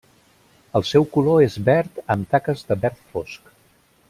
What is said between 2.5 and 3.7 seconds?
de verd fosc.